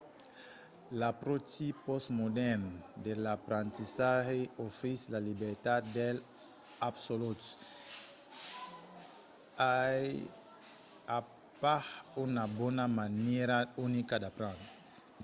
l'apròchi 0.99 1.67
pòstmodèrn 1.85 2.63
de 3.05 3.13
l'aprendissatge 3.23 4.39
ofrís 4.67 4.99
la 5.13 5.19
libertat 5.29 5.81
dels 5.97 6.39
absoluts. 6.89 7.47
i 10.03 10.11
a 11.17 11.19
pas 11.61 11.85
una 12.25 12.43
bona 12.59 12.85
manièra 12.99 13.57
unica 13.85 14.15
d'aprendre 14.23 14.67